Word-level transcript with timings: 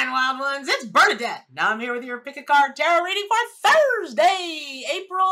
fine, 0.00 0.12
wild 0.12 0.40
ones. 0.40 0.68
It's 0.68 0.86
Bernadette. 0.86 1.44
Now 1.52 1.70
I'm 1.70 1.80
here 1.80 1.94
with 1.94 2.04
your 2.04 2.20
pick 2.20 2.36
a 2.36 2.42
card 2.42 2.74
tarot 2.74 3.04
reading 3.04 3.26
for 3.28 3.70
Thursday, 3.70 4.82
April 4.94 5.28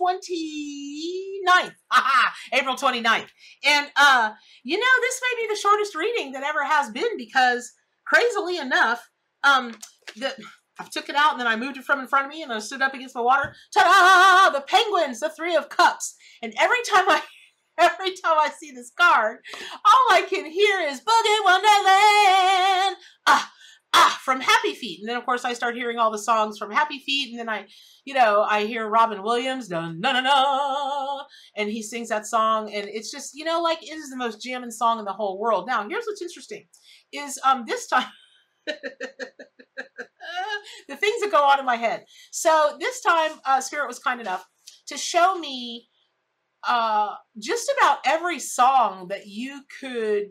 29th. 0.00 1.74
April 2.52 2.76
29th. 2.76 3.28
And 3.64 3.90
uh, 3.96 4.32
you 4.62 4.78
know, 4.78 4.86
this 5.00 5.20
may 5.22 5.42
be 5.42 5.48
the 5.48 5.58
shortest 5.58 5.94
reading 5.94 6.32
that 6.32 6.44
ever 6.44 6.64
has 6.64 6.90
been 6.90 7.16
because 7.16 7.72
crazily 8.04 8.58
enough, 8.58 9.10
um, 9.42 9.74
the 10.16 10.34
I 10.78 10.84
took 10.84 11.08
it 11.08 11.16
out 11.16 11.32
and 11.32 11.40
then 11.40 11.48
I 11.48 11.56
moved 11.56 11.78
it 11.78 11.84
from 11.84 12.00
in 12.00 12.06
front 12.06 12.26
of 12.26 12.32
me 12.32 12.42
and 12.42 12.52
I 12.52 12.58
stood 12.58 12.82
up 12.82 12.94
against 12.94 13.14
the 13.14 13.22
water. 13.22 13.54
Ta-da! 13.72 14.56
The 14.56 14.64
penguins, 14.64 15.20
the 15.20 15.30
three 15.30 15.56
of 15.56 15.70
cups. 15.70 16.14
And 16.42 16.54
every 16.58 16.82
time 16.88 17.08
I 17.08 17.22
every 17.78 18.10
time 18.10 18.36
I 18.38 18.50
see 18.50 18.70
this 18.70 18.92
card, 18.98 19.38
all 19.84 20.06
I 20.10 20.22
can 20.28 20.50
hear 20.50 20.80
is 20.80 21.00
Boogie 21.00 21.44
Wonderland. 21.44 21.85
From 24.26 24.40
Happy 24.40 24.74
Feet. 24.74 24.98
And 25.00 25.08
then, 25.08 25.16
of 25.16 25.24
course, 25.24 25.44
I 25.44 25.52
start 25.52 25.76
hearing 25.76 25.98
all 25.98 26.10
the 26.10 26.18
songs 26.18 26.58
from 26.58 26.72
Happy 26.72 26.98
Feet. 26.98 27.30
And 27.30 27.38
then 27.38 27.48
I, 27.48 27.66
you 28.04 28.12
know, 28.12 28.42
I 28.42 28.66
hear 28.66 28.88
Robin 28.88 29.22
Williams, 29.22 29.68
dun, 29.68 30.00
na, 30.00 30.14
na, 30.14 30.20
na, 30.20 31.22
and 31.56 31.70
he 31.70 31.80
sings 31.80 32.08
that 32.08 32.26
song. 32.26 32.74
And 32.74 32.88
it's 32.88 33.12
just, 33.12 33.36
you 33.36 33.44
know, 33.44 33.62
like 33.62 33.84
it 33.84 33.94
is 33.94 34.10
the 34.10 34.16
most 34.16 34.42
jamming 34.42 34.72
song 34.72 34.98
in 34.98 35.04
the 35.04 35.12
whole 35.12 35.38
world. 35.38 35.68
Now, 35.68 35.88
here's 35.88 36.06
what's 36.06 36.22
interesting 36.22 36.66
is 37.12 37.38
um 37.44 37.66
this 37.68 37.86
time. 37.86 38.10
the 38.66 38.74
things 40.96 41.22
that 41.22 41.30
go 41.30 41.44
on 41.44 41.60
in 41.60 41.64
my 41.64 41.76
head. 41.76 42.04
So 42.32 42.76
this 42.80 43.00
time, 43.02 43.30
uh, 43.44 43.60
Spirit 43.60 43.86
was 43.86 44.00
kind 44.00 44.20
enough 44.20 44.44
to 44.88 44.98
show 44.98 45.38
me 45.38 45.86
uh, 46.66 47.14
just 47.38 47.70
about 47.78 47.98
every 48.04 48.40
song 48.40 49.06
that 49.08 49.28
you 49.28 49.62
could, 49.80 50.30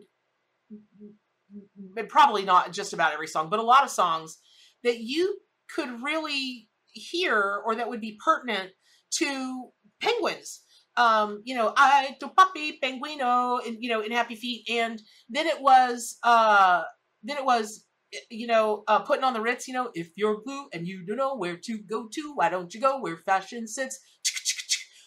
probably 2.04 2.44
not 2.44 2.72
just 2.72 2.92
about 2.92 3.12
every 3.12 3.26
song, 3.26 3.48
but 3.50 3.58
a 3.58 3.62
lot 3.62 3.84
of 3.84 3.90
songs 3.90 4.38
that 4.84 4.98
you 5.00 5.38
could 5.74 6.02
really 6.02 6.68
hear 6.92 7.62
or 7.64 7.74
that 7.74 7.88
would 7.88 8.00
be 8.00 8.18
pertinent 8.24 8.70
to 9.12 9.70
penguins. 10.00 10.62
Um, 10.96 11.42
you 11.44 11.54
know, 11.54 11.74
I 11.76 12.16
to 12.20 12.28
puppy 12.28 12.78
penguino, 12.82 13.66
and 13.66 13.76
you 13.80 13.90
know, 13.90 14.00
in 14.00 14.12
Happy 14.12 14.34
Feet, 14.34 14.66
and 14.70 15.00
then 15.28 15.46
it 15.46 15.60
was, 15.60 16.16
uh, 16.22 16.82
then 17.22 17.36
it 17.36 17.44
was 17.44 17.86
you 18.30 18.46
know, 18.46 18.84
uh, 18.88 19.00
putting 19.00 19.24
on 19.24 19.34
the 19.34 19.40
Ritz, 19.40 19.66
you 19.66 19.74
know, 19.74 19.90
if 19.94 20.10
you're 20.16 20.42
blue 20.42 20.66
and 20.72 20.86
you 20.86 21.04
don't 21.04 21.16
know 21.16 21.36
where 21.36 21.56
to 21.56 21.78
go 21.78 22.08
to, 22.12 22.32
why 22.34 22.48
don't 22.48 22.72
you 22.72 22.80
go 22.80 23.00
where 23.00 23.16
fashion 23.16 23.66
sits? 23.66 23.98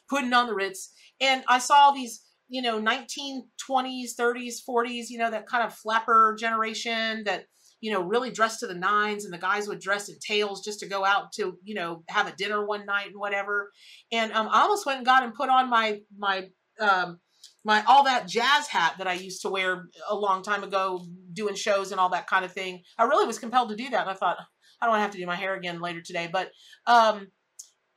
Putting 0.10 0.34
on 0.34 0.48
the 0.48 0.54
Ritz. 0.54 0.92
And 1.22 1.44
I 1.48 1.60
saw 1.60 1.92
these, 1.92 2.22
you 2.50 2.64
know, 2.64 2.82
1920s, 2.82 4.16
30s, 4.20 4.56
40s, 4.68 5.06
you 5.10 5.20
know, 5.20 5.30
that 5.30 5.48
kind 5.48 5.64
of 5.66 5.74
flapper 5.74 6.36
generation 6.38 7.24
that, 7.26 7.46
you 7.80 7.94
know, 7.94 8.02
really 8.02 8.32
dressed 8.32 8.60
to 8.60 8.68
the 8.68 8.74
nines 8.74 9.24
and 9.24 9.34
the 9.34 9.38
guys 9.38 9.68
would 9.68 9.80
dress 9.80 10.10
in 10.10 10.16
tails 10.20 10.66
just 10.66 10.80
to 10.80 10.88
go 10.88 11.06
out 11.06 11.32
to, 11.34 11.58
you 11.64 11.76
know, 11.76 12.04
have 12.10 12.28
a 12.28 12.36
dinner 12.36 12.66
one 12.66 12.86
night 12.88 13.08
and 13.08 13.20
whatever. 13.20 13.72
And 14.12 14.34
um, 14.34 14.50
I 14.52 14.62
almost 14.62 14.86
went 14.86 14.98
and 14.98 15.06
got 15.06 15.24
and 15.24 15.34
put 15.34 15.50
on 15.50 15.70
my, 15.70 16.00
my, 16.18 16.48
um, 16.82 17.20
my 17.64 17.84
all 17.88 18.04
that 18.06 18.28
jazz 18.28 18.68
hat 18.68 18.96
that 18.98 19.08
I 19.08 19.14
used 19.14 19.44
to 19.44 19.50
wear 19.50 19.86
a 20.10 20.16
long 20.16 20.42
time 20.42 20.64
ago 20.64 21.06
doing 21.32 21.56
shows 21.56 21.92
and 21.92 22.00
all 22.00 22.10
that 22.10 22.28
kind 22.28 22.44
of 22.44 22.52
thing. 22.52 22.82
I 22.98 23.04
really 23.04 23.28
was 23.28 23.38
compelled 23.38 23.70
to 23.70 23.76
do 23.76 23.90
that. 23.92 24.02
And 24.02 24.10
I 24.10 24.16
thought, 24.16 24.38
I 24.82 24.86
don't 24.86 24.94
want 24.94 25.00
to 25.00 25.04
have 25.04 25.12
to 25.12 25.20
do 25.20 25.28
my 25.28 25.36
hair 25.36 25.56
again 25.56 25.80
later 25.80 26.02
today. 26.02 26.28
But, 26.32 26.50
um, 26.88 27.28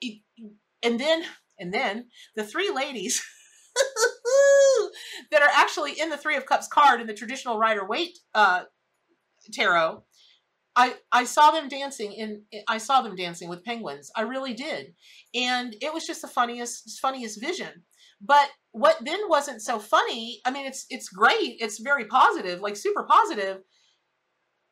it, 0.02 0.20
and 0.82 1.00
then, 1.00 1.22
and 1.58 1.72
then 1.72 2.08
the 2.36 2.44
three 2.44 2.70
ladies 2.70 3.22
that 5.30 5.42
are 5.42 5.50
actually 5.52 5.92
in 5.98 6.10
the 6.10 6.16
Three 6.16 6.36
of 6.36 6.46
Cups 6.46 6.68
card 6.68 7.00
in 7.00 7.06
the 7.06 7.14
traditional 7.14 7.58
Rider 7.58 7.86
Waite 7.86 8.18
uh, 8.34 8.64
tarot, 9.52 10.04
I 10.74 10.94
I 11.10 11.24
saw 11.24 11.50
them 11.50 11.68
dancing 11.68 12.12
in 12.12 12.42
I 12.68 12.78
saw 12.78 13.02
them 13.02 13.16
dancing 13.16 13.48
with 13.48 13.64
penguins. 13.64 14.10
I 14.16 14.22
really 14.22 14.54
did, 14.54 14.94
and 15.34 15.74
it 15.80 15.92
was 15.92 16.06
just 16.06 16.22
the 16.22 16.28
funniest 16.28 16.98
funniest 17.00 17.40
vision. 17.40 17.84
But 18.20 18.50
what 18.70 18.98
then 19.04 19.28
wasn't 19.28 19.62
so 19.62 19.78
funny? 19.78 20.40
I 20.46 20.50
mean, 20.50 20.66
it's 20.66 20.86
it's 20.88 21.08
great. 21.08 21.56
It's 21.60 21.80
very 21.80 22.06
positive, 22.06 22.60
like 22.60 22.76
super 22.76 23.04
positive. 23.04 23.58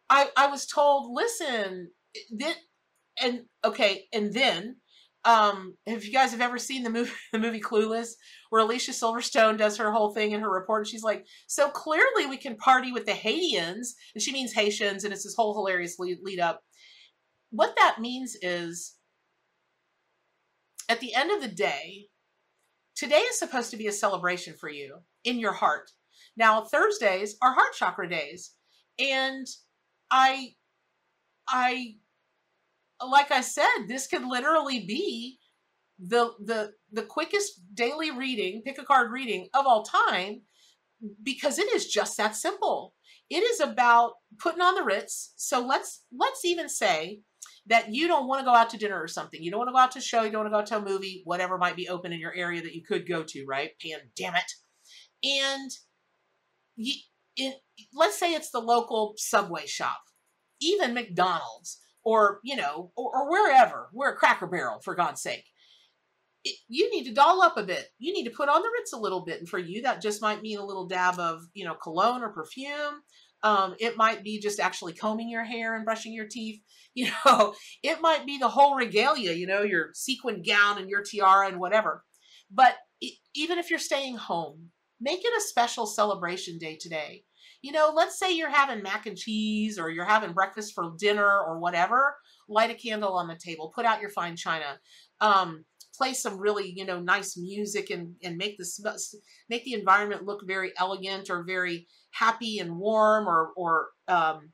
I 0.08 0.30
I 0.36 0.46
was 0.46 0.66
told, 0.66 1.10
listen, 1.12 1.90
then 2.30 2.54
and 3.20 3.42
okay, 3.64 4.06
and 4.12 4.32
then 4.32 4.76
um 5.24 5.74
if 5.86 6.06
you 6.06 6.12
guys 6.12 6.30
have 6.30 6.40
ever 6.40 6.58
seen 6.58 6.82
the 6.82 6.90
movie 6.90 7.10
the 7.32 7.38
movie 7.38 7.60
clueless 7.60 8.12
where 8.48 8.62
alicia 8.62 8.90
silverstone 8.90 9.58
does 9.58 9.76
her 9.76 9.92
whole 9.92 10.14
thing 10.14 10.32
in 10.32 10.40
her 10.40 10.50
report 10.50 10.80
and 10.80 10.88
she's 10.88 11.02
like 11.02 11.26
so 11.46 11.68
clearly 11.68 12.26
we 12.26 12.36
can 12.36 12.56
party 12.56 12.90
with 12.90 13.04
the 13.04 13.12
haitians 13.12 13.94
and 14.14 14.22
she 14.22 14.32
means 14.32 14.52
haitians 14.52 15.04
and 15.04 15.12
it's 15.12 15.24
this 15.24 15.34
whole 15.36 15.54
hilarious 15.54 15.98
lead, 15.98 16.18
lead 16.22 16.40
up. 16.40 16.60
What 17.50 17.74
that 17.78 18.00
means 18.00 18.36
is 18.40 18.96
at 20.88 21.00
the 21.00 21.14
end 21.14 21.30
of 21.30 21.42
the 21.42 21.54
day 21.54 22.06
today 22.96 23.20
is 23.20 23.38
supposed 23.38 23.70
to 23.70 23.76
be 23.76 23.86
a 23.88 23.92
celebration 23.92 24.54
for 24.58 24.70
you 24.70 25.00
in 25.24 25.38
your 25.38 25.52
heart. 25.52 25.90
Now 26.36 26.64
thursdays 26.64 27.36
are 27.42 27.52
heart 27.52 27.74
chakra 27.74 28.08
days 28.08 28.54
and 28.98 29.46
i 30.10 30.54
i 31.48 31.94
like 33.08 33.30
I 33.30 33.40
said, 33.40 33.86
this 33.88 34.06
could 34.06 34.24
literally 34.24 34.80
be 34.80 35.38
the 35.98 36.32
the 36.44 36.72
the 36.92 37.02
quickest 37.02 37.60
daily 37.74 38.10
reading, 38.10 38.62
pick 38.64 38.78
a 38.78 38.84
card 38.84 39.12
reading 39.12 39.48
of 39.54 39.66
all 39.66 39.82
time, 39.82 40.42
because 41.22 41.58
it 41.58 41.70
is 41.72 41.86
just 41.86 42.16
that 42.16 42.36
simple. 42.36 42.94
It 43.28 43.42
is 43.42 43.60
about 43.60 44.14
putting 44.38 44.62
on 44.62 44.74
the 44.74 44.82
Ritz. 44.82 45.34
So 45.36 45.64
let's 45.64 46.04
let's 46.16 46.44
even 46.44 46.68
say 46.68 47.20
that 47.66 47.94
you 47.94 48.08
don't 48.08 48.26
want 48.26 48.40
to 48.40 48.44
go 48.44 48.54
out 48.54 48.70
to 48.70 48.78
dinner 48.78 49.00
or 49.00 49.08
something. 49.08 49.42
You 49.42 49.50
don't 49.50 49.58
want 49.58 49.68
to 49.68 49.72
go 49.72 49.78
out 49.78 49.92
to 49.92 49.98
a 49.98 50.02
show. 50.02 50.22
You 50.22 50.30
don't 50.30 50.50
want 50.50 50.66
to 50.66 50.74
go 50.74 50.78
to 50.78 50.84
a 50.84 50.90
movie, 50.90 51.22
whatever 51.24 51.58
might 51.58 51.76
be 51.76 51.88
open 51.88 52.12
in 52.12 52.18
your 52.18 52.34
area 52.34 52.62
that 52.62 52.74
you 52.74 52.82
could 52.82 53.06
go 53.06 53.22
to, 53.22 53.44
right? 53.46 53.70
it. 53.82 54.52
And 55.22 55.70
you, 56.76 56.94
it, 57.36 57.56
let's 57.94 58.18
say 58.18 58.32
it's 58.34 58.50
the 58.50 58.60
local 58.60 59.14
Subway 59.16 59.66
shop, 59.66 60.00
even 60.60 60.94
McDonald's 60.94 61.78
or 62.04 62.40
you 62.44 62.56
know, 62.56 62.92
or, 62.96 63.10
or 63.14 63.30
wherever. 63.30 63.88
We're 63.92 64.12
a 64.12 64.16
Cracker 64.16 64.46
Barrel, 64.46 64.80
for 64.80 64.94
God's 64.94 65.22
sake. 65.22 65.44
It, 66.44 66.56
you 66.68 66.90
need 66.90 67.04
to 67.04 67.14
doll 67.14 67.42
up 67.42 67.56
a 67.56 67.62
bit. 67.62 67.86
You 67.98 68.12
need 68.12 68.24
to 68.24 68.30
put 68.30 68.48
on 68.48 68.62
the 68.62 68.70
Ritz 68.78 68.92
a 68.92 68.98
little 68.98 69.24
bit, 69.24 69.38
and 69.38 69.48
for 69.48 69.58
you, 69.58 69.82
that 69.82 70.02
just 70.02 70.22
might 70.22 70.42
mean 70.42 70.58
a 70.58 70.64
little 70.64 70.86
dab 70.86 71.18
of 71.18 71.42
you 71.54 71.64
know 71.64 71.74
cologne 71.74 72.22
or 72.22 72.30
perfume. 72.30 73.02
Um, 73.42 73.74
it 73.80 73.96
might 73.96 74.22
be 74.22 74.38
just 74.38 74.60
actually 74.60 74.92
combing 74.92 75.30
your 75.30 75.44
hair 75.44 75.74
and 75.74 75.84
brushing 75.84 76.12
your 76.12 76.28
teeth. 76.28 76.60
You 76.92 77.08
know, 77.24 77.54
it 77.84 78.00
might 78.00 78.26
be 78.26 78.38
the 78.38 78.48
whole 78.48 78.74
regalia. 78.74 79.30
You 79.30 79.46
know, 79.46 79.62
your 79.62 79.90
sequin 79.94 80.42
gown 80.42 80.76
and 80.76 80.90
your 80.90 81.04
tiara 81.04 81.46
and 81.46 81.60
whatever. 81.60 82.04
But 82.50 82.74
even 83.32 83.58
if 83.58 83.70
you're 83.70 83.78
staying 83.78 84.16
home, 84.16 84.70
make 85.00 85.20
it 85.24 85.32
a 85.36 85.40
special 85.40 85.86
celebration 85.86 86.58
day 86.58 86.76
today 86.76 87.22
you 87.62 87.72
know, 87.72 87.92
let's 87.94 88.18
say 88.18 88.32
you're 88.32 88.50
having 88.50 88.82
mac 88.82 89.06
and 89.06 89.16
cheese 89.16 89.78
or 89.78 89.90
you're 89.90 90.04
having 90.04 90.32
breakfast 90.32 90.72
for 90.74 90.92
dinner 90.98 91.40
or 91.40 91.58
whatever, 91.58 92.16
light 92.48 92.70
a 92.70 92.74
candle 92.74 93.14
on 93.14 93.28
the 93.28 93.36
table, 93.36 93.72
put 93.74 93.84
out 93.84 94.00
your 94.00 94.10
fine 94.10 94.36
china, 94.36 94.78
um, 95.20 95.64
play 95.94 96.14
some 96.14 96.38
really, 96.38 96.72
you 96.74 96.84
know, 96.84 97.00
nice 97.00 97.36
music 97.36 97.90
and, 97.90 98.14
and 98.22 98.36
make 98.36 98.56
the, 98.56 99.18
make 99.48 99.64
the 99.64 99.74
environment 99.74 100.24
look 100.24 100.40
very 100.46 100.72
elegant 100.78 101.28
or 101.28 101.44
very 101.44 101.86
happy 102.12 102.58
and 102.58 102.76
warm 102.76 103.28
or, 103.28 103.50
or, 103.56 103.88
um, 104.08 104.50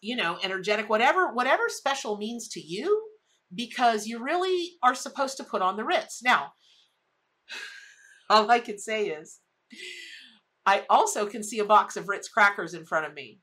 you 0.00 0.16
know, 0.16 0.38
energetic, 0.42 0.88
whatever, 0.88 1.32
whatever 1.32 1.68
special 1.68 2.16
means 2.16 2.48
to 2.48 2.60
you, 2.60 3.08
because 3.54 4.06
you 4.06 4.22
really 4.22 4.72
are 4.82 4.94
supposed 4.94 5.36
to 5.36 5.44
put 5.44 5.62
on 5.62 5.76
the 5.76 5.84
Ritz. 5.84 6.22
Now, 6.22 6.52
all 8.30 8.50
I 8.50 8.58
can 8.58 8.78
say 8.78 9.06
is, 9.06 9.38
I 10.66 10.84
also 10.88 11.26
can 11.26 11.42
see 11.42 11.58
a 11.58 11.64
box 11.64 11.96
of 11.96 12.08
Ritz 12.08 12.28
crackers 12.28 12.74
in 12.74 12.84
front 12.84 13.06
of 13.06 13.14
me. 13.14 13.40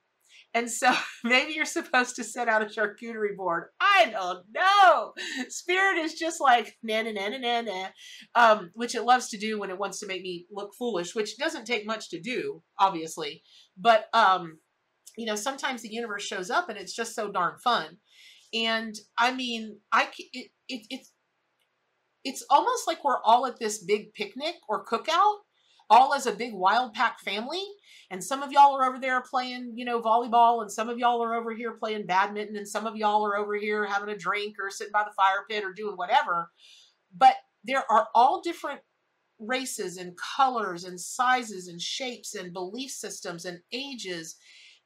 And 0.53 0.69
so 0.69 0.91
maybe 1.23 1.53
you're 1.53 1.65
supposed 1.65 2.15
to 2.15 2.23
set 2.23 2.47
out 2.47 2.61
a 2.61 2.65
charcuterie 2.65 3.35
board. 3.35 3.65
I 3.79 4.09
don't 4.11 4.45
know. 4.53 5.13
Spirit 5.49 5.97
is 5.97 6.13
just 6.13 6.41
like 6.41 6.75
na 6.83 7.01
na 7.03 7.11
na 7.11 7.29
na 7.29 7.37
na 7.37 7.61
na, 7.61 7.87
um, 8.35 8.71
which 8.73 8.95
it 8.95 9.03
loves 9.03 9.29
to 9.29 9.37
do 9.37 9.59
when 9.59 9.69
it 9.69 9.77
wants 9.77 9.99
to 9.99 10.07
make 10.07 10.21
me 10.21 10.45
look 10.51 10.71
foolish, 10.77 11.15
which 11.15 11.37
doesn't 11.37 11.65
take 11.65 11.85
much 11.85 12.09
to 12.09 12.19
do, 12.19 12.63
obviously. 12.79 13.43
But 13.77 14.05
um, 14.13 14.59
you 15.17 15.25
know, 15.25 15.35
sometimes 15.35 15.81
the 15.81 15.93
universe 15.93 16.23
shows 16.23 16.49
up 16.49 16.69
and 16.69 16.77
it's 16.77 16.95
just 16.95 17.15
so 17.15 17.31
darn 17.31 17.57
fun. 17.59 17.97
And 18.53 18.95
I 19.17 19.33
mean, 19.33 19.79
I 19.91 20.07
it, 20.33 20.51
it 20.67 20.87
it's 20.89 21.11
it's 22.23 22.45
almost 22.49 22.87
like 22.87 23.03
we're 23.03 23.21
all 23.23 23.45
at 23.45 23.59
this 23.59 23.83
big 23.83 24.13
picnic 24.13 24.55
or 24.67 24.85
cookout 24.85 25.37
all 25.89 26.13
as 26.13 26.25
a 26.25 26.31
big 26.31 26.53
wild 26.53 26.93
pack 26.93 27.19
family. 27.19 27.63
And 28.11 28.23
some 28.23 28.41
of 28.41 28.51
y'all 28.51 28.75
are 28.75 28.85
over 28.85 28.99
there 28.99 29.21
playing, 29.21 29.73
you 29.75 29.85
know, 29.85 30.01
volleyball, 30.01 30.61
and 30.61 30.71
some 30.71 30.89
of 30.89 30.97
y'all 30.97 31.23
are 31.23 31.35
over 31.35 31.53
here 31.53 31.73
playing 31.73 32.07
badminton, 32.07 32.57
and 32.57 32.67
some 32.67 32.87
of 32.87 32.95
y'all 32.95 33.25
are 33.25 33.37
over 33.37 33.55
here 33.55 33.85
having 33.85 34.09
a 34.09 34.17
drink 34.17 34.55
or 34.59 34.71
sitting 34.71 34.91
by 34.91 35.03
the 35.03 35.13
fire 35.15 35.45
pit 35.49 35.63
or 35.63 35.73
doing 35.73 35.95
whatever. 35.95 36.49
But 37.15 37.35
there 37.63 37.83
are 37.91 38.07
all 38.15 38.41
different 38.41 38.81
races 39.37 39.97
and 39.97 40.17
colors 40.17 40.83
and 40.83 40.99
sizes 40.99 41.67
and 41.67 41.81
shapes 41.81 42.35
and 42.35 42.51
belief 42.51 42.91
systems 42.91 43.45
and 43.45 43.59
ages 43.71 44.35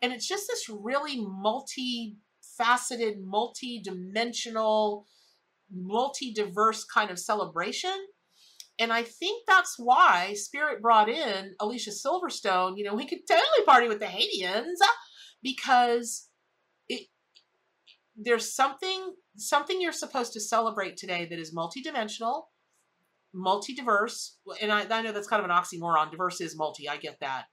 And 0.03 0.11
it's 0.11 0.27
just 0.27 0.50
this 0.50 0.69
really 0.69 1.21
multi-faceted, 1.21 3.25
multi-dimensional, 3.25 5.07
multi-diverse 5.73 6.83
kind 6.83 7.09
of 7.09 7.17
celebration. 7.17 7.95
And 8.79 8.91
I 8.91 9.03
think 9.03 9.43
that's 9.47 9.75
why 9.77 10.33
Spirit 10.33 10.81
brought 10.81 11.09
in 11.09 11.53
Alicia 11.59 11.91
Silverstone. 11.91 12.73
You 12.77 12.83
know, 12.85 12.95
we 12.95 13.07
could 13.07 13.19
totally 13.27 13.65
party 13.65 13.87
with 13.87 13.99
the 13.99 14.07
Haitians 14.07 14.79
because 15.43 16.29
it 16.89 17.07
there's 18.15 18.53
something 18.53 19.13
something 19.37 19.81
you're 19.81 19.91
supposed 19.91 20.33
to 20.33 20.39
celebrate 20.39 20.97
today 20.97 21.27
that 21.29 21.39
is 21.39 21.55
multidimensional, 21.55 22.43
multi-diverse. 23.33 24.37
And 24.61 24.71
I, 24.71 24.85
I 24.89 25.01
know 25.01 25.11
that's 25.11 25.27
kind 25.27 25.43
of 25.43 25.49
an 25.49 25.55
oxymoron. 25.55 26.11
Diverse 26.11 26.41
is 26.41 26.57
multi. 26.57 26.89
I 26.89 26.97
get 26.97 27.19
that. 27.21 27.45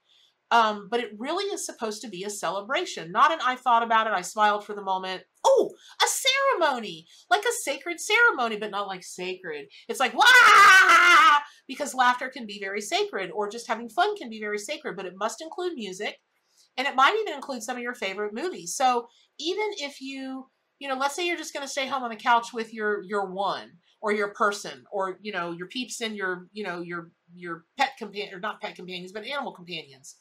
Um, 0.51 0.89
but 0.91 0.99
it 0.99 1.11
really 1.17 1.45
is 1.45 1.65
supposed 1.65 2.01
to 2.01 2.09
be 2.09 2.25
a 2.25 2.29
celebration, 2.29 3.11
not 3.11 3.31
an 3.31 3.39
I 3.41 3.55
thought 3.55 3.83
about 3.83 4.05
it, 4.05 4.13
I 4.13 4.21
smiled 4.21 4.65
for 4.65 4.75
the 4.75 4.83
moment. 4.83 5.23
Oh, 5.45 5.71
a 6.03 6.05
ceremony, 6.07 7.07
like 7.29 7.45
a 7.45 7.53
sacred 7.63 8.01
ceremony, 8.01 8.57
but 8.57 8.69
not 8.69 8.87
like 8.87 9.03
sacred. 9.03 9.67
It's 9.87 9.99
like, 10.01 10.13
wah! 10.13 11.39
Because 11.67 11.95
laughter 11.95 12.27
can 12.27 12.45
be 12.45 12.59
very 12.59 12.81
sacred, 12.81 13.31
or 13.31 13.49
just 13.49 13.67
having 13.67 13.89
fun 13.89 14.17
can 14.17 14.29
be 14.29 14.41
very 14.41 14.57
sacred, 14.57 14.97
but 14.97 15.05
it 15.05 15.13
must 15.15 15.41
include 15.41 15.73
music, 15.75 16.17
and 16.77 16.85
it 16.85 16.95
might 16.95 17.17
even 17.21 17.33
include 17.33 17.63
some 17.63 17.77
of 17.77 17.83
your 17.83 17.95
favorite 17.95 18.33
movies. 18.33 18.75
So 18.75 19.07
even 19.39 19.69
if 19.77 20.01
you, 20.01 20.47
you 20.79 20.89
know, 20.89 20.95
let's 20.95 21.15
say 21.15 21.25
you're 21.25 21.37
just 21.37 21.53
going 21.53 21.65
to 21.65 21.71
stay 21.71 21.87
home 21.87 22.03
on 22.03 22.09
the 22.09 22.15
couch 22.17 22.51
with 22.51 22.73
your 22.73 23.03
your 23.03 23.31
one 23.31 23.71
or 24.01 24.11
your 24.11 24.33
person 24.33 24.83
or 24.91 25.19
you 25.21 25.31
know 25.31 25.51
your 25.51 25.67
peeps 25.67 26.01
and 26.01 26.15
your 26.15 26.47
you 26.51 26.63
know 26.63 26.81
your 26.81 27.11
your 27.33 27.65
pet 27.77 27.91
companion 27.97 28.33
or 28.33 28.39
not 28.39 28.61
pet 28.61 28.75
companions 28.75 29.11
but 29.11 29.25
animal 29.25 29.51
companions 29.51 30.17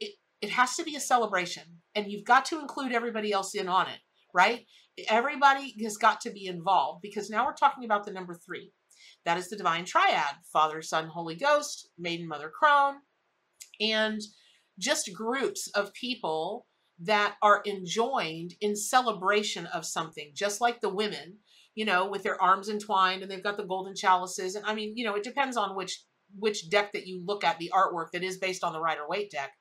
it 0.00 0.14
it 0.40 0.50
has 0.50 0.76
to 0.76 0.84
be 0.84 0.96
a 0.96 1.00
celebration 1.00 1.64
and 1.98 2.12
you've 2.12 2.24
got 2.24 2.44
to 2.46 2.60
include 2.60 2.92
everybody 2.92 3.32
else 3.32 3.54
in 3.56 3.68
on 3.68 3.88
it, 3.88 3.98
right? 4.32 4.66
Everybody 5.08 5.74
has 5.82 5.96
got 5.96 6.20
to 6.22 6.30
be 6.30 6.46
involved 6.46 7.02
because 7.02 7.28
now 7.28 7.44
we're 7.44 7.54
talking 7.54 7.84
about 7.84 8.04
the 8.04 8.12
number 8.12 8.34
three. 8.34 8.72
That 9.24 9.36
is 9.36 9.48
the 9.48 9.56
divine 9.56 9.84
triad 9.84 10.36
Father, 10.52 10.80
Son, 10.80 11.08
Holy 11.08 11.34
Ghost, 11.34 11.88
Maiden, 11.98 12.28
Mother, 12.28 12.50
Crone, 12.50 12.96
and 13.80 14.20
just 14.78 15.12
groups 15.12 15.68
of 15.74 15.92
people 15.92 16.66
that 17.00 17.34
are 17.42 17.62
enjoined 17.66 18.54
in 18.60 18.76
celebration 18.76 19.66
of 19.66 19.84
something, 19.84 20.30
just 20.34 20.60
like 20.60 20.80
the 20.80 20.88
women, 20.88 21.38
you 21.74 21.84
know, 21.84 22.08
with 22.08 22.22
their 22.22 22.40
arms 22.40 22.68
entwined 22.68 23.22
and 23.22 23.30
they've 23.30 23.42
got 23.42 23.56
the 23.56 23.64
golden 23.64 23.94
chalices. 23.94 24.54
And 24.54 24.64
I 24.66 24.74
mean, 24.74 24.96
you 24.96 25.04
know, 25.04 25.14
it 25.14 25.24
depends 25.24 25.56
on 25.56 25.76
which 25.76 26.04
which 26.36 26.68
deck 26.70 26.92
that 26.92 27.06
you 27.06 27.22
look 27.24 27.44
at 27.44 27.58
the 27.58 27.70
artwork 27.74 28.10
that 28.12 28.24
is 28.24 28.38
based 28.38 28.64
on 28.64 28.72
the 28.72 28.80
Rider 28.80 29.06
Waite 29.08 29.30
deck 29.30 29.52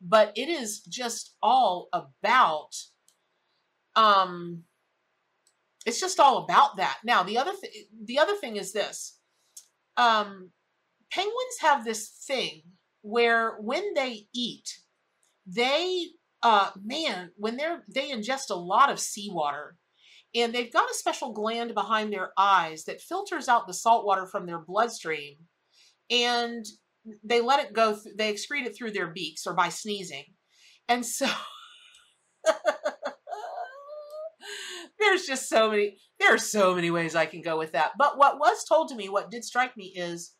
but 0.00 0.32
it 0.36 0.48
is 0.48 0.80
just 0.80 1.34
all 1.42 1.88
about 1.92 2.70
um 3.94 4.62
it's 5.86 6.00
just 6.00 6.18
all 6.18 6.38
about 6.38 6.78
that. 6.78 6.98
Now 7.04 7.22
the 7.22 7.38
other 7.38 7.52
th- 7.60 7.86
the 8.04 8.18
other 8.18 8.36
thing 8.36 8.56
is 8.56 8.72
this 8.72 9.18
um 9.96 10.50
penguins 11.10 11.58
have 11.60 11.84
this 11.84 12.08
thing 12.26 12.62
where 13.02 13.56
when 13.60 13.94
they 13.94 14.26
eat 14.34 14.80
they 15.46 16.08
uh 16.42 16.70
man 16.82 17.30
when 17.36 17.56
they're 17.56 17.84
they 17.88 18.10
ingest 18.10 18.50
a 18.50 18.54
lot 18.54 18.90
of 18.90 19.00
seawater 19.00 19.76
and 20.34 20.52
they've 20.52 20.72
got 20.72 20.90
a 20.90 20.94
special 20.94 21.32
gland 21.32 21.72
behind 21.72 22.12
their 22.12 22.32
eyes 22.36 22.84
that 22.84 23.00
filters 23.00 23.48
out 23.48 23.66
the 23.66 23.72
salt 23.72 24.04
water 24.04 24.26
from 24.26 24.44
their 24.44 24.58
bloodstream 24.58 25.36
and 26.10 26.64
they 27.22 27.40
let 27.40 27.64
it 27.64 27.72
go, 27.72 27.92
th- 27.92 28.16
they 28.16 28.32
excrete 28.32 28.66
it 28.66 28.76
through 28.76 28.90
their 28.92 29.08
beaks 29.08 29.46
or 29.46 29.54
by 29.54 29.68
sneezing. 29.68 30.24
And 30.88 31.04
so 31.04 31.28
there's 34.98 35.26
just 35.26 35.48
so 35.48 35.70
many, 35.70 35.98
there 36.18 36.34
are 36.34 36.38
so 36.38 36.74
many 36.74 36.90
ways 36.90 37.14
I 37.14 37.26
can 37.26 37.42
go 37.42 37.58
with 37.58 37.72
that. 37.72 37.92
But 37.98 38.18
what 38.18 38.38
was 38.38 38.64
told 38.64 38.88
to 38.88 38.96
me, 38.96 39.08
what 39.08 39.30
did 39.30 39.44
strike 39.44 39.76
me 39.76 39.92
is, 39.96 40.32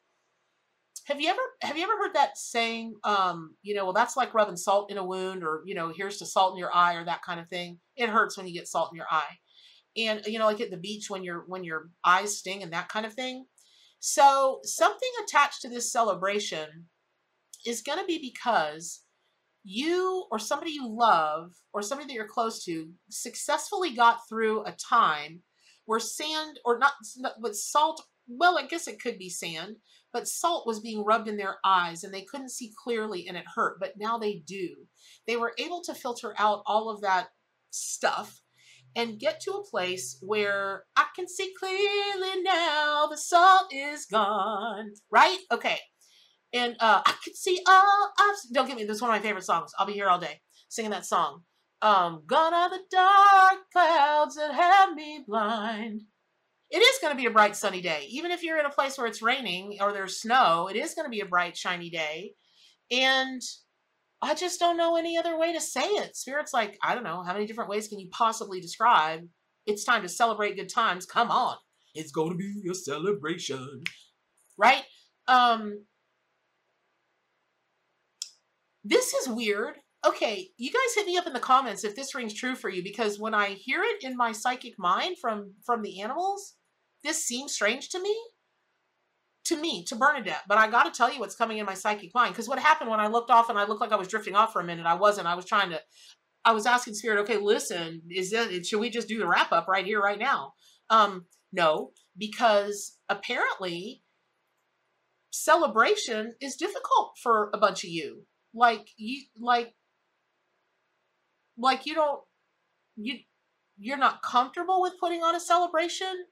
have 1.06 1.20
you 1.20 1.28
ever 1.28 1.40
have 1.62 1.76
you 1.76 1.84
ever 1.84 1.96
heard 1.98 2.14
that 2.14 2.36
saying 2.36 2.94
um 3.04 3.54
you 3.62 3.74
know 3.74 3.84
well 3.84 3.92
that's 3.92 4.16
like 4.16 4.34
rubbing 4.34 4.56
salt 4.56 4.90
in 4.90 4.98
a 4.98 5.04
wound 5.04 5.44
or 5.44 5.62
you 5.64 5.74
know 5.74 5.92
here's 5.96 6.16
to 6.16 6.26
salt 6.26 6.54
in 6.54 6.58
your 6.58 6.74
eye 6.74 6.94
or 6.94 7.04
that 7.04 7.22
kind 7.22 7.38
of 7.38 7.48
thing 7.48 7.78
it 7.96 8.08
hurts 8.08 8.36
when 8.36 8.46
you 8.46 8.52
get 8.52 8.66
salt 8.66 8.90
in 8.92 8.96
your 8.96 9.06
eye 9.08 9.36
and 9.96 10.26
you 10.26 10.38
know 10.38 10.46
like 10.46 10.60
at 10.60 10.70
the 10.70 10.76
beach 10.76 11.08
when 11.08 11.22
your 11.22 11.44
when 11.46 11.64
your 11.64 11.90
eyes 12.04 12.36
sting 12.36 12.62
and 12.62 12.72
that 12.72 12.88
kind 12.88 13.06
of 13.06 13.14
thing 13.14 13.46
so 14.08 14.61
something 14.62 15.11
attached 15.25 15.62
to 15.62 15.69
this 15.69 15.91
celebration 15.91 16.87
is 17.67 17.82
going 17.82 17.99
to 17.99 18.05
be 18.05 18.20
because 18.20 19.03
you 19.64 20.26
or 20.31 20.38
somebody 20.38 20.70
you 20.70 20.88
love 20.88 21.50
or 21.73 21.82
somebody 21.82 22.06
that 22.06 22.14
you're 22.14 22.29
close 22.29 22.64
to 22.64 22.88
successfully 23.11 23.91
got 23.91 24.20
through 24.29 24.62
a 24.64 24.70
time 24.73 25.41
where 25.87 25.99
sand 25.99 26.61
or 26.64 26.79
not 26.79 26.93
with 27.41 27.56
salt 27.56 28.00
well 28.29 28.56
i 28.56 28.64
guess 28.64 28.87
it 28.87 29.03
could 29.03 29.19
be 29.19 29.29
sand 29.29 29.75
but 30.12 30.29
salt 30.29 30.69
was 30.69 30.79
being 30.79 31.05
rubbed 31.05 31.26
in 31.26 31.37
their 31.37 31.56
eyes 31.64 32.05
and 32.05 32.14
they 32.14 32.23
couldn't 32.23 32.53
see 32.53 32.73
clearly 32.82 33.26
and 33.26 33.37
it 33.37 33.44
hurt 33.56 33.79
but 33.81 33.94
now 33.99 34.17
they 34.17 34.43
do. 34.47 34.69
They 35.26 35.37
were 35.37 35.53
able 35.58 35.82
to 35.82 35.94
filter 35.94 36.32
out 36.38 36.62
all 36.64 36.88
of 36.88 37.00
that 37.00 37.29
stuff 37.70 38.41
and 38.96 39.20
get 39.20 39.40
to 39.43 39.52
a 39.52 39.64
place 39.64 40.19
where 40.22 40.84
I 40.96 41.04
can 41.14 41.28
see 41.28 41.52
clearly 41.56 42.43
now 42.43 43.06
the 43.08 43.19
salt 43.19 43.66
is 43.72 44.06
gone. 44.06 44.94
Right? 45.10 45.38
Okay. 45.52 45.78
And 46.52 46.75
uh, 46.81 47.02
I 47.04 47.14
can 47.22 47.34
see 47.34 47.60
all. 47.69 48.12
Don't 48.52 48.66
get 48.66 48.76
me, 48.76 48.84
this 48.84 48.96
is 48.96 49.02
one 49.02 49.10
of 49.10 49.16
my 49.16 49.22
favorite 49.22 49.44
songs. 49.44 49.72
I'll 49.78 49.87
be 49.87 49.93
here 49.93 50.08
all 50.08 50.19
day 50.19 50.40
singing 50.69 50.90
that 50.90 51.06
song. 51.06 51.43
Um, 51.82 52.22
gone 52.26 52.54
are 52.54 52.70
the 52.70 52.81
dark 52.90 53.58
clouds 53.72 54.37
that 54.37 54.54
have 54.54 54.94
me 54.94 55.25
blind. 55.26 56.02
It 56.70 56.78
is 56.78 56.98
going 57.00 57.12
to 57.12 57.20
be 57.20 57.26
a 57.26 57.31
bright 57.31 57.54
sunny 57.54 57.81
day. 57.81 58.06
Even 58.10 58.31
if 58.31 58.43
you're 58.43 58.58
in 58.58 58.66
a 58.66 58.70
place 58.70 58.98
where 58.98 59.06
it's 59.06 59.22
raining 59.22 59.78
or 59.81 59.93
there's 59.93 60.20
snow, 60.20 60.69
it 60.69 60.76
is 60.76 60.94
going 60.94 61.04
to 61.04 61.10
be 61.10 61.20
a 61.20 61.26
bright 61.26 61.56
shiny 61.56 61.90
day. 61.90 62.32
And 62.90 63.43
I 64.26 64.34
just 64.34 64.58
don't 64.58 64.76
know 64.76 64.96
any 64.96 65.17
other 65.17 65.38
way 65.38 65.52
to 65.52 65.61
say 65.61 65.84
it. 65.84 66.17
Spirit's 66.17 66.52
like, 66.52 66.76
I 66.82 66.94
don't 66.94 67.05
know, 67.05 67.23
how 67.23 67.32
many 67.32 67.46
different 67.46 67.70
ways 67.70 67.87
can 67.87 68.00
you 68.00 68.08
possibly 68.11 68.61
describe? 68.61 69.20
It's 69.67 69.84
time 69.84 70.02
to 70.02 70.08
celebrate 70.08 70.56
good 70.56 70.69
times. 70.69 71.06
Come 71.06 71.31
on. 71.31 71.56
It's 71.94 72.11
going 72.11 72.31
to 72.31 72.37
be 72.37 72.62
a 72.69 72.75
celebration. 72.75 73.84
Right? 74.58 74.82
Um 75.28 75.84
This 78.82 79.14
is 79.14 79.28
weird. 79.28 79.76
Okay, 80.05 80.49
you 80.56 80.70
guys 80.70 80.94
hit 80.94 81.06
me 81.06 81.17
up 81.17 81.26
in 81.26 81.32
the 81.32 81.40
comments 81.40 81.84
if 81.84 81.94
this 81.94 82.14
rings 82.14 82.34
true 82.34 82.56
for 82.56 82.69
you 82.69 82.82
because 82.82 83.19
when 83.20 83.34
I 83.34 83.50
hear 83.50 83.82
it 83.82 84.05
in 84.05 84.17
my 84.17 84.32
psychic 84.32 84.74
mind 84.79 85.19
from 85.20 85.55
from 85.65 85.82
the 85.82 86.00
animals, 86.00 86.55
this 87.05 87.24
seems 87.24 87.55
strange 87.55 87.91
to 87.91 88.00
me 88.00 88.17
to 89.46 89.56
me, 89.56 89.84
to 89.84 89.96
Bernadette. 89.96 90.43
But 90.48 90.58
I 90.58 90.69
got 90.69 90.84
to 90.84 90.91
tell 90.91 91.12
you 91.12 91.20
what's 91.20 91.34
coming 91.34 91.58
in 91.58 91.67
my 91.67 91.74
psychic 91.74 92.15
mind. 92.15 92.32
Because 92.32 92.48
what 92.48 92.58
happened 92.58 92.91
when 92.91 93.00
I 93.00 93.06
looked 93.06 93.31
off 93.31 93.48
and 93.48 93.58
I 93.58 93.65
looked 93.65 93.81
like 93.81 93.93
I 93.93 93.96
was 93.96 94.08
drifting 94.08 94.34
off 94.34 94.53
for 94.53 94.60
a 94.60 94.65
minute, 94.65 94.86
I 94.86 94.94
wasn't. 94.94 95.26
I 95.26 95.34
was 95.34 95.44
trying 95.44 95.70
to, 95.70 95.81
I 96.44 96.53
was 96.53 96.67
asking 96.67 96.94
Spirit, 96.94 97.20
okay, 97.22 97.38
listen, 97.38 98.03
is 98.10 98.32
it, 98.32 98.67
should 98.67 98.81
we 98.81 98.91
just 98.91 99.08
do 99.08 99.19
the 99.19 99.26
wrap 99.26 99.53
up 99.53 99.69
right 99.69 99.84
here, 99.84 100.00
right 100.00 100.19
now? 100.19 100.55
Um, 100.91 101.26
no, 101.53 101.91
because 102.17 102.98
apparently 103.08 104.03
celebration 105.31 106.34
is 106.41 106.56
difficult 106.56 107.12
for 107.22 107.50
a 107.53 107.58
bunch 107.58 107.84
of 107.84 107.91
you. 107.91 108.26
Like 108.55 108.88
you, 108.96 109.24
like, 109.38 109.74
like 111.58 111.86
you 111.86 111.94
don't, 111.94 112.20
you, 112.96 113.19
you're 113.79 113.98
not 113.98 114.22
comfortable 114.22 114.81
with 114.81 114.98
putting 114.98 115.22
on 115.22 115.34
a 115.34 115.41
celebration 115.41 116.26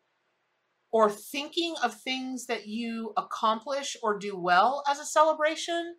or 0.94 1.10
thinking 1.10 1.74
of 1.82 1.92
things 1.92 2.46
that 2.46 2.68
you 2.68 3.12
accomplish 3.16 3.96
or 4.00 4.16
do 4.16 4.38
well 4.38 4.84
as 4.88 5.00
a 5.00 5.04
celebration, 5.04 5.96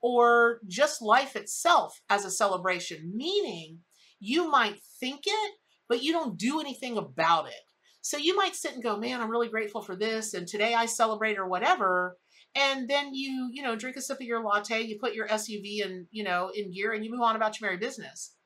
or 0.00 0.60
just 0.68 1.02
life 1.02 1.34
itself 1.34 2.00
as 2.08 2.24
a 2.24 2.30
celebration, 2.30 3.12
meaning 3.12 3.80
you 4.20 4.48
might 4.48 4.78
think 5.00 5.22
it, 5.26 5.52
but 5.88 6.00
you 6.00 6.12
don't 6.12 6.38
do 6.38 6.60
anything 6.60 6.96
about 6.96 7.48
it. 7.48 7.62
So 8.02 8.16
you 8.16 8.36
might 8.36 8.54
sit 8.54 8.74
and 8.74 8.84
go, 8.84 8.96
man, 8.96 9.20
I'm 9.20 9.32
really 9.32 9.48
grateful 9.48 9.82
for 9.82 9.96
this, 9.96 10.32
and 10.32 10.46
today 10.46 10.74
I 10.74 10.86
celebrate 10.86 11.36
or 11.36 11.48
whatever. 11.48 12.16
And 12.54 12.88
then 12.88 13.14
you, 13.14 13.50
you 13.52 13.64
know, 13.64 13.74
drink 13.74 13.96
a 13.96 14.00
sip 14.00 14.20
of 14.20 14.26
your 14.26 14.44
latte, 14.44 14.82
you 14.82 14.96
put 15.00 15.14
your 15.14 15.26
SUV 15.26 15.84
in, 15.84 16.06
you 16.12 16.22
know, 16.22 16.52
in 16.54 16.70
gear, 16.70 16.92
and 16.92 17.04
you 17.04 17.10
move 17.10 17.22
on 17.22 17.34
about 17.34 17.60
your 17.60 17.68
merry 17.68 17.78
business 17.78 18.36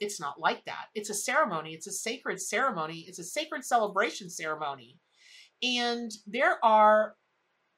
it's 0.00 0.20
not 0.20 0.40
like 0.40 0.64
that. 0.64 0.86
It's 0.94 1.10
a 1.10 1.14
ceremony. 1.14 1.72
It's 1.72 1.86
a 1.86 1.92
sacred 1.92 2.40
ceremony. 2.40 3.04
It's 3.06 3.18
a 3.18 3.24
sacred 3.24 3.64
celebration 3.64 4.30
ceremony. 4.30 4.98
And 5.62 6.10
there 6.26 6.64
are 6.64 7.14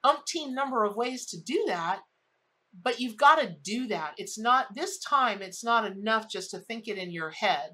umpteen 0.04 0.52
number 0.52 0.84
of 0.84 0.96
ways 0.96 1.26
to 1.26 1.40
do 1.40 1.64
that, 1.66 2.00
but 2.80 3.00
you've 3.00 3.16
got 3.16 3.40
to 3.40 3.54
do 3.62 3.88
that. 3.88 4.14
It's 4.16 4.38
not, 4.38 4.74
this 4.74 4.98
time, 4.98 5.42
it's 5.42 5.64
not 5.64 5.90
enough 5.90 6.30
just 6.30 6.50
to 6.52 6.58
think 6.58 6.88
it 6.88 6.98
in 6.98 7.10
your 7.10 7.30
head. 7.30 7.70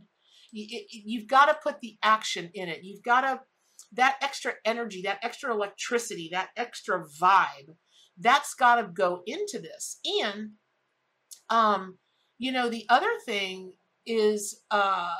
You, 0.50 0.80
you've 0.90 1.28
got 1.28 1.46
to 1.46 1.58
put 1.62 1.80
the 1.80 1.98
action 2.02 2.50
in 2.54 2.68
it. 2.68 2.80
You've 2.82 3.02
got 3.02 3.20
to, 3.20 3.40
that 3.92 4.16
extra 4.22 4.54
energy, 4.64 5.02
that 5.02 5.20
extra 5.22 5.52
electricity, 5.52 6.30
that 6.32 6.48
extra 6.56 7.04
vibe, 7.20 7.76
that's 8.18 8.54
got 8.54 8.76
to 8.76 8.88
go 8.88 9.22
into 9.26 9.58
this. 9.60 10.00
And 10.04 10.52
um, 11.50 11.98
you 12.38 12.52
know, 12.52 12.68
the 12.68 12.86
other 12.88 13.10
thing 13.24 13.72
is 14.08 14.62
uh, 14.70 15.14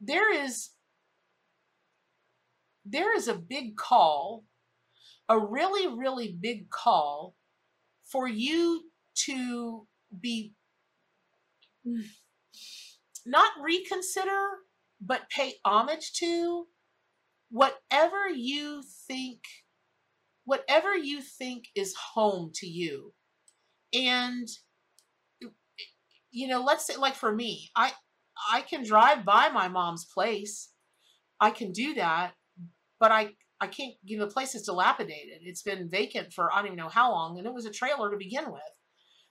there 0.00 0.44
is 0.44 0.70
there 2.84 3.16
is 3.16 3.28
a 3.28 3.34
big 3.34 3.76
call, 3.76 4.44
a 5.28 5.38
really, 5.38 5.86
really 5.86 6.36
big 6.40 6.68
call 6.68 7.36
for 8.04 8.26
you 8.26 8.82
to 9.14 9.86
be 10.20 10.52
not 13.24 13.52
reconsider, 13.62 14.48
but 15.00 15.30
pay 15.30 15.54
homage 15.64 16.12
to 16.14 16.66
whatever 17.50 18.28
you 18.28 18.82
think 19.06 19.40
whatever 20.44 20.96
you 20.96 21.20
think 21.20 21.66
is 21.76 21.94
home 22.14 22.50
to 22.54 22.66
you 22.66 23.12
and 23.92 24.48
you 26.30 26.48
know 26.48 26.62
let's 26.62 26.86
say 26.86 26.96
like 26.96 27.14
for 27.14 27.32
me 27.32 27.70
i 27.76 27.92
i 28.50 28.60
can 28.62 28.84
drive 28.84 29.24
by 29.24 29.48
my 29.48 29.68
mom's 29.68 30.04
place. 30.06 30.70
I 31.40 31.50
can 31.50 31.72
do 31.72 31.94
that 31.94 32.32
but 33.00 33.12
i 33.12 33.30
i 33.60 33.66
can't 33.66 33.94
you 34.04 34.18
know 34.18 34.26
the 34.26 34.32
place 34.32 34.54
is 34.54 34.62
dilapidated. 34.62 35.40
It's 35.42 35.62
been 35.62 35.88
vacant 35.88 36.32
for 36.32 36.52
i 36.52 36.56
don't 36.56 36.66
even 36.66 36.76
know 36.78 36.88
how 36.88 37.10
long 37.12 37.38
and 37.38 37.46
it 37.46 37.54
was 37.54 37.66
a 37.66 37.70
trailer 37.70 38.10
to 38.10 38.16
begin 38.16 38.50
with. 38.50 38.62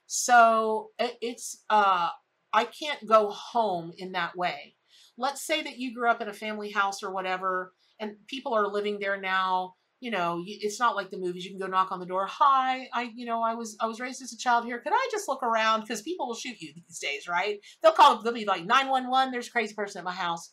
So 0.06 0.90
it's 0.98 1.64
uh 1.70 2.10
i 2.52 2.64
can't 2.64 3.06
go 3.06 3.30
home 3.30 3.92
in 3.96 4.12
that 4.12 4.36
way. 4.36 4.76
Let's 5.18 5.46
say 5.46 5.62
that 5.62 5.78
you 5.78 5.94
grew 5.94 6.10
up 6.10 6.20
in 6.20 6.28
a 6.28 6.34
family 6.34 6.70
house 6.70 7.02
or 7.02 7.12
whatever 7.12 7.72
and 8.00 8.16
people 8.26 8.54
are 8.54 8.66
living 8.66 8.98
there 8.98 9.20
now 9.20 9.74
you 10.02 10.10
know, 10.10 10.42
it's 10.44 10.80
not 10.80 10.96
like 10.96 11.10
the 11.10 11.16
movies. 11.16 11.44
You 11.44 11.52
can 11.52 11.60
go 11.60 11.68
knock 11.68 11.92
on 11.92 12.00
the 12.00 12.06
door. 12.06 12.26
Hi, 12.28 12.88
I, 12.92 13.12
you 13.14 13.24
know, 13.24 13.40
I 13.40 13.54
was, 13.54 13.76
I 13.80 13.86
was 13.86 14.00
raised 14.00 14.20
as 14.20 14.32
a 14.32 14.36
child 14.36 14.64
here. 14.64 14.80
Could 14.80 14.92
I 14.92 15.08
just 15.12 15.28
look 15.28 15.44
around? 15.44 15.82
Because 15.82 16.02
people 16.02 16.26
will 16.26 16.34
shoot 16.34 16.60
you 16.60 16.72
these 16.74 16.98
days, 16.98 17.28
right? 17.28 17.60
They'll 17.80 17.92
call. 17.92 18.20
They'll 18.20 18.32
be 18.32 18.44
like 18.44 18.64
nine 18.64 18.88
one 18.88 19.08
one. 19.08 19.30
There's 19.30 19.46
a 19.46 19.52
crazy 19.52 19.74
person 19.74 20.00
at 20.00 20.04
my 20.04 20.12
house, 20.12 20.52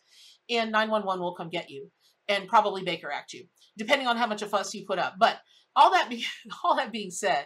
and 0.51 0.71
nine 0.71 0.91
one 0.91 1.03
one 1.03 1.19
will 1.19 1.33
come 1.33 1.49
get 1.49 1.71
you 1.71 1.89
and 2.27 2.47
probably 2.47 2.83
Baker 2.83 3.11
Act 3.11 3.33
you, 3.33 3.45
depending 3.75 4.07
on 4.07 4.17
how 4.17 4.27
much 4.27 4.43
of 4.43 4.51
fuss 4.51 4.71
you 4.75 4.85
put 4.85 4.99
up. 4.99 5.15
But 5.19 5.39
all 5.75 5.91
that, 5.93 6.11
be, 6.11 6.23
all 6.63 6.75
that 6.75 6.91
being 6.91 7.09
said, 7.09 7.45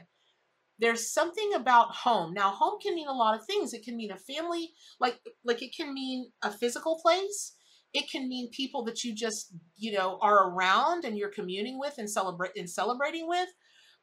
there's 0.79 1.09
something 1.09 1.53
about 1.53 1.95
home. 1.95 2.33
Now, 2.33 2.49
home 2.49 2.79
can 2.81 2.95
mean 2.95 3.07
a 3.07 3.13
lot 3.13 3.39
of 3.39 3.45
things. 3.45 3.73
It 3.73 3.85
can 3.85 3.95
mean 3.95 4.11
a 4.11 4.17
family, 4.17 4.71
like 4.99 5.19
like 5.45 5.61
it 5.63 5.73
can 5.73 5.93
mean 5.93 6.31
a 6.41 6.51
physical 6.51 6.99
place 7.01 7.53
it 7.93 8.09
can 8.09 8.27
mean 8.27 8.49
people 8.51 8.83
that 8.83 9.03
you 9.03 9.13
just 9.13 9.53
you 9.75 9.91
know 9.91 10.17
are 10.21 10.49
around 10.49 11.05
and 11.05 11.17
you're 11.17 11.29
communing 11.29 11.79
with 11.79 11.95
and 11.97 12.09
celebrate 12.09 12.51
and 12.55 12.69
celebrating 12.69 13.27
with 13.27 13.49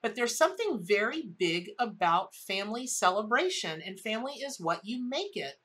but 0.03 0.17
there's 0.17 0.37
something 0.37 0.79
very 0.81 1.23
big 1.39 1.71
about 1.79 2.35
family 2.35 2.87
celebration 2.87 3.83
and 3.85 4.01
family 4.01 4.33
is 4.33 4.59
what 4.59 4.81
you 4.83 5.07
make 5.07 5.37
it. 5.37 5.57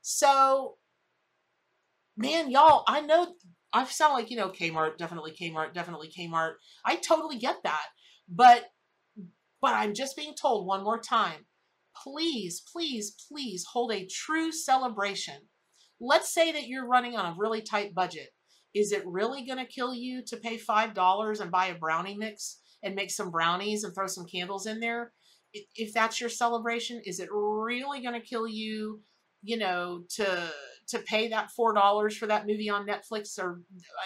So 0.00 0.78
man 2.16 2.50
y'all 2.50 2.84
i 2.86 3.00
know 3.00 3.34
i 3.72 3.84
sound 3.86 4.12
like 4.12 4.30
you 4.30 4.36
know 4.36 4.50
kmart 4.50 4.98
definitely 4.98 5.32
kmart 5.32 5.72
definitely 5.72 6.12
kmart. 6.16 6.54
I 6.84 6.96
totally 6.96 7.38
get 7.38 7.62
that 7.64 7.86
but 8.28 8.64
but 9.62 9.74
i'm 9.74 9.94
just 9.94 10.16
being 10.16 10.34
told 10.34 10.66
one 10.66 10.84
more 10.84 11.00
time 11.00 11.46
please 11.96 12.62
please 12.70 13.16
please 13.28 13.64
hold 13.72 13.92
a 13.92 14.06
true 14.06 14.52
celebration 14.52 15.36
let's 16.02 16.34
say 16.34 16.52
that 16.52 16.66
you're 16.66 16.86
running 16.86 17.16
on 17.16 17.32
a 17.32 17.36
really 17.38 17.62
tight 17.62 17.94
budget. 17.94 18.30
Is 18.74 18.92
it 18.92 19.06
really 19.06 19.46
going 19.46 19.58
to 19.58 19.72
kill 19.72 19.94
you 19.94 20.22
to 20.26 20.36
pay 20.36 20.58
$5 20.58 21.40
and 21.40 21.50
buy 21.50 21.66
a 21.66 21.78
brownie 21.78 22.16
mix 22.16 22.58
and 22.82 22.94
make 22.94 23.10
some 23.10 23.30
brownies 23.30 23.84
and 23.84 23.94
throw 23.94 24.08
some 24.08 24.26
candles 24.26 24.66
in 24.66 24.80
there? 24.80 25.12
If 25.54 25.94
that's 25.94 26.20
your 26.20 26.30
celebration, 26.30 27.00
is 27.04 27.20
it 27.20 27.28
really 27.30 28.02
going 28.02 28.20
to 28.20 28.26
kill 28.26 28.48
you, 28.48 29.00
you 29.42 29.56
know, 29.56 30.02
to 30.16 30.52
to 30.88 30.98
pay 30.98 31.28
that 31.28 31.48
$4 31.58 32.12
for 32.16 32.26
that 32.26 32.46
movie 32.46 32.68
on 32.68 32.86
Netflix 32.86 33.38
or 33.38 33.60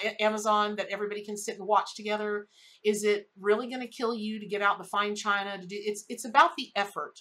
uh, 0.05 0.11
Amazon 0.21 0.77
that 0.77 0.89
everybody 0.91 1.25
can 1.25 1.37
sit 1.37 1.59
and 1.59 1.67
watch 1.67 1.97
together? 1.97 2.49
Is 2.85 3.03
it 3.03 3.31
really 3.41 3.69
going 3.69 3.81
to 3.81 3.89
kill 3.89 4.15
you 4.15 4.39
to 4.39 4.47
get 4.47 4.61
out 4.61 4.79
the 4.79 4.85
fine 4.85 5.15
china 5.15 5.59
to 5.59 5.67
do 5.67 5.77
it's 5.79 6.05
it's 6.09 6.27
about 6.27 6.51
the 6.57 6.71
effort. 6.77 7.21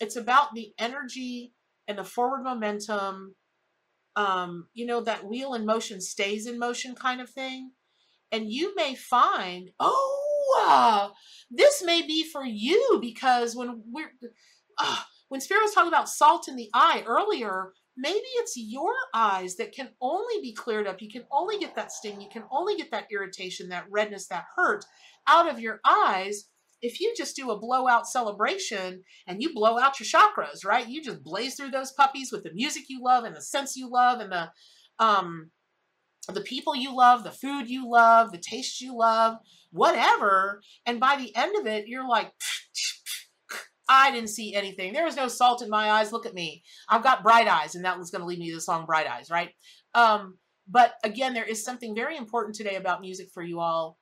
It's 0.00 0.16
about 0.16 0.54
the 0.54 0.74
energy 0.78 1.54
and 1.88 1.96
the 1.96 2.04
forward 2.04 2.42
momentum 2.42 3.36
um, 4.16 4.68
you 4.74 4.86
know, 4.86 5.00
that 5.02 5.26
wheel 5.26 5.54
in 5.54 5.66
motion 5.66 6.00
stays 6.00 6.46
in 6.46 6.58
motion 6.58 6.94
kind 6.94 7.20
of 7.20 7.30
thing. 7.30 7.72
And 8.32 8.50
you 8.50 8.74
may 8.74 8.94
find, 8.94 9.70
oh, 9.78 10.64
uh, 10.66 11.08
this 11.50 11.82
may 11.84 12.02
be 12.02 12.24
for 12.24 12.44
you 12.44 12.98
because 13.00 13.54
when 13.54 13.82
we're, 13.92 14.12
uh, 14.78 15.00
when 15.28 15.40
Spirit 15.40 15.62
was 15.62 15.72
talking 15.72 15.88
about 15.88 16.08
salt 16.08 16.48
in 16.48 16.56
the 16.56 16.70
eye 16.74 17.02
earlier, 17.06 17.72
maybe 17.96 18.26
it's 18.36 18.54
your 18.56 18.92
eyes 19.14 19.56
that 19.56 19.72
can 19.72 19.90
only 20.00 20.40
be 20.42 20.52
cleared 20.52 20.86
up. 20.86 21.00
You 21.00 21.10
can 21.10 21.24
only 21.30 21.58
get 21.58 21.76
that 21.76 21.92
sting. 21.92 22.20
You 22.20 22.28
can 22.32 22.44
only 22.50 22.76
get 22.76 22.90
that 22.90 23.06
irritation, 23.12 23.68
that 23.68 23.86
redness, 23.90 24.26
that 24.28 24.44
hurt 24.56 24.84
out 25.28 25.48
of 25.48 25.60
your 25.60 25.80
eyes 25.86 26.48
if 26.84 27.00
you 27.00 27.14
just 27.16 27.34
do 27.34 27.50
a 27.50 27.58
blowout 27.58 28.06
celebration 28.06 29.02
and 29.26 29.42
you 29.42 29.54
blow 29.54 29.78
out 29.78 29.98
your 29.98 30.06
chakras, 30.06 30.66
right? 30.66 30.86
You 30.86 31.02
just 31.02 31.24
blaze 31.24 31.54
through 31.54 31.70
those 31.70 31.92
puppies 31.92 32.30
with 32.30 32.42
the 32.44 32.52
music 32.52 32.84
you 32.88 33.02
love 33.02 33.24
and 33.24 33.34
the 33.34 33.40
sense 33.40 33.74
you 33.74 33.90
love 33.90 34.20
and 34.20 34.30
the 34.30 34.50
um 34.98 35.50
the 36.28 36.42
people 36.42 36.76
you 36.76 36.94
love, 36.94 37.24
the 37.24 37.30
food 37.30 37.68
you 37.68 37.90
love, 37.90 38.32
the 38.32 38.38
taste 38.38 38.80
you 38.80 38.96
love, 38.96 39.36
whatever. 39.72 40.60
And 40.86 41.00
by 41.00 41.16
the 41.16 41.34
end 41.34 41.56
of 41.58 41.66
it, 41.66 41.86
you're 41.86 42.08
like, 42.08 42.32
I 43.88 44.10
didn't 44.10 44.30
see 44.30 44.54
anything. 44.54 44.92
There 44.92 45.04
was 45.04 45.16
no 45.16 45.28
salt 45.28 45.62
in 45.62 45.68
my 45.68 45.90
eyes. 45.90 46.12
Look 46.12 46.24
at 46.24 46.32
me. 46.32 46.62
I've 46.88 47.02
got 47.02 47.22
bright 47.22 47.46
eyes, 47.46 47.74
and 47.74 47.84
that 47.84 47.98
was 47.98 48.10
going 48.10 48.20
to 48.20 48.26
lead 48.26 48.38
me 48.38 48.48
to 48.48 48.54
the 48.54 48.60
song 48.62 48.86
Bright 48.86 49.06
Eyes, 49.06 49.30
right? 49.30 49.50
Um, 49.94 50.38
but 50.66 50.94
again, 51.04 51.34
there 51.34 51.44
is 51.44 51.62
something 51.62 51.94
very 51.94 52.16
important 52.16 52.54
today 52.54 52.76
about 52.76 53.02
music 53.02 53.28
for 53.34 53.42
you 53.42 53.60
all 53.60 53.98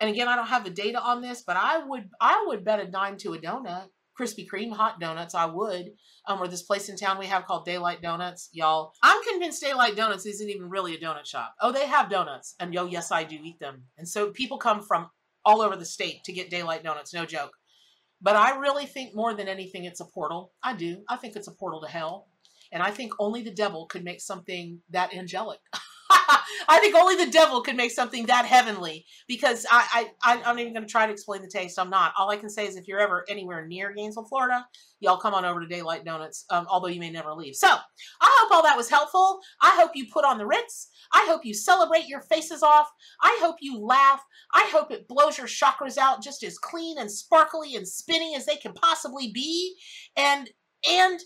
and 0.00 0.10
again, 0.10 0.28
I 0.28 0.36
don't 0.36 0.48
have 0.48 0.64
the 0.64 0.70
data 0.70 1.00
on 1.00 1.20
this, 1.20 1.42
but 1.46 1.56
I 1.56 1.78
would 1.84 2.10
I 2.20 2.44
would 2.46 2.64
bet 2.64 2.80
a 2.80 2.86
dime 2.86 3.16
to 3.18 3.34
a 3.34 3.38
donut. 3.38 3.88
Krispy 4.18 4.46
Kreme 4.48 4.72
hot 4.72 5.00
donuts, 5.00 5.34
I 5.34 5.46
would. 5.46 5.90
Um, 6.26 6.40
or 6.40 6.46
this 6.46 6.62
place 6.62 6.88
in 6.88 6.96
town 6.96 7.18
we 7.18 7.26
have 7.26 7.46
called 7.46 7.64
Daylight 7.64 8.00
Donuts, 8.00 8.48
y'all. 8.52 8.92
I'm 9.02 9.22
convinced 9.24 9.60
Daylight 9.60 9.96
Donuts 9.96 10.24
isn't 10.24 10.48
even 10.48 10.70
really 10.70 10.94
a 10.94 10.98
donut 10.98 11.26
shop. 11.26 11.54
Oh, 11.60 11.72
they 11.72 11.86
have 11.86 12.10
donuts, 12.10 12.54
and 12.60 12.72
yo, 12.72 12.86
yes, 12.86 13.10
I 13.10 13.24
do 13.24 13.36
eat 13.42 13.58
them. 13.58 13.84
And 13.98 14.08
so 14.08 14.30
people 14.30 14.58
come 14.58 14.82
from 14.82 15.10
all 15.44 15.60
over 15.60 15.76
the 15.76 15.84
state 15.84 16.22
to 16.24 16.32
get 16.32 16.48
Daylight 16.48 16.84
Donuts, 16.84 17.12
no 17.12 17.26
joke. 17.26 17.52
But 18.22 18.36
I 18.36 18.56
really 18.56 18.86
think 18.86 19.14
more 19.14 19.34
than 19.34 19.48
anything, 19.48 19.84
it's 19.84 20.00
a 20.00 20.06
portal. 20.06 20.52
I 20.62 20.74
do. 20.74 21.02
I 21.08 21.16
think 21.16 21.36
it's 21.36 21.48
a 21.48 21.52
portal 21.52 21.82
to 21.82 21.88
hell. 21.88 22.28
And 22.72 22.82
I 22.82 22.90
think 22.90 23.12
only 23.18 23.42
the 23.42 23.50
devil 23.50 23.86
could 23.86 24.04
make 24.04 24.20
something 24.20 24.80
that 24.90 25.14
angelic. 25.14 25.60
I 26.68 26.78
think 26.80 26.94
only 26.94 27.16
the 27.16 27.30
devil 27.30 27.60
could 27.62 27.76
make 27.76 27.90
something 27.90 28.26
that 28.26 28.46
heavenly 28.46 29.06
because 29.26 29.66
I, 29.70 30.08
I, 30.22 30.32
I'm 30.34 30.40
not 30.42 30.58
even 30.58 30.72
going 30.72 30.86
to 30.86 30.90
try 30.90 31.06
to 31.06 31.12
explain 31.12 31.42
the 31.42 31.48
taste. 31.48 31.78
I'm 31.78 31.90
not. 31.90 32.12
All 32.16 32.30
I 32.30 32.36
can 32.36 32.50
say 32.50 32.66
is 32.66 32.76
if 32.76 32.86
you're 32.86 33.00
ever 33.00 33.24
anywhere 33.28 33.66
near 33.66 33.92
Gainesville, 33.92 34.26
Florida, 34.26 34.66
y'all 35.00 35.16
come 35.16 35.34
on 35.34 35.44
over 35.44 35.60
to 35.60 35.66
Daylight 35.66 36.04
Donuts, 36.04 36.44
um, 36.50 36.66
although 36.70 36.88
you 36.88 37.00
may 37.00 37.10
never 37.10 37.32
leave. 37.32 37.54
So 37.54 37.68
I 37.68 38.38
hope 38.38 38.52
all 38.52 38.62
that 38.62 38.76
was 38.76 38.88
helpful. 38.88 39.40
I 39.60 39.76
hope 39.78 39.92
you 39.94 40.06
put 40.12 40.24
on 40.24 40.38
the 40.38 40.46
Ritz. 40.46 40.90
I 41.12 41.26
hope 41.28 41.44
you 41.44 41.54
celebrate 41.54 42.06
your 42.06 42.22
faces 42.22 42.62
off. 42.62 42.90
I 43.22 43.38
hope 43.40 43.56
you 43.60 43.78
laugh. 43.78 44.22
I 44.52 44.68
hope 44.72 44.90
it 44.90 45.08
blows 45.08 45.38
your 45.38 45.46
chakras 45.46 45.98
out 45.98 46.22
just 46.22 46.42
as 46.42 46.58
clean 46.58 46.98
and 46.98 47.10
sparkly 47.10 47.74
and 47.74 47.86
spinny 47.86 48.34
as 48.36 48.46
they 48.46 48.56
can 48.56 48.72
possibly 48.72 49.30
be. 49.32 49.76
And, 50.16 50.50
and, 50.88 51.20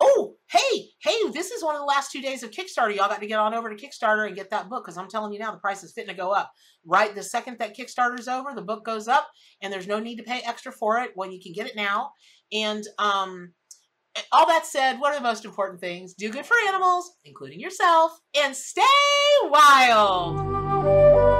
oh, 0.00 0.36
hey, 0.50 0.90
hey, 1.02 1.30
this 1.32 1.50
is 1.50 1.62
one 1.62 1.74
of 1.74 1.80
the 1.80 1.86
last 1.86 2.12
two 2.12 2.22
days 2.22 2.42
of 2.42 2.50
Kickstarter. 2.50 2.94
Y'all 2.94 3.08
got 3.08 3.20
to 3.20 3.26
get 3.26 3.38
on 3.38 3.54
over 3.54 3.74
to 3.74 3.76
Kickstarter 3.76 4.26
and 4.26 4.36
get 4.36 4.50
that 4.50 4.68
book 4.68 4.84
because 4.84 4.96
I'm 4.96 5.08
telling 5.08 5.32
you 5.32 5.38
now, 5.38 5.52
the 5.52 5.58
price 5.58 5.82
is 5.82 5.92
fitting 5.92 6.10
to 6.10 6.16
go 6.16 6.32
up. 6.32 6.52
Right 6.86 7.14
the 7.14 7.22
second 7.22 7.58
that 7.58 7.76
Kickstarter's 7.76 8.28
over, 8.28 8.54
the 8.54 8.62
book 8.62 8.84
goes 8.84 9.08
up 9.08 9.28
and 9.62 9.72
there's 9.72 9.86
no 9.86 9.98
need 9.98 10.16
to 10.16 10.22
pay 10.22 10.40
extra 10.44 10.72
for 10.72 10.98
it 10.98 11.12
when 11.14 11.32
you 11.32 11.40
can 11.40 11.52
get 11.52 11.66
it 11.66 11.76
now. 11.76 12.12
And 12.52 12.84
um, 12.98 13.52
all 14.32 14.46
that 14.46 14.66
said, 14.66 14.98
what 14.98 15.12
are 15.12 15.18
the 15.18 15.22
most 15.22 15.44
important 15.44 15.80
things? 15.80 16.14
Do 16.14 16.30
good 16.30 16.46
for 16.46 16.56
animals, 16.68 17.10
including 17.24 17.60
yourself, 17.60 18.18
and 18.36 18.54
stay 18.54 18.82
wild. 19.44 21.37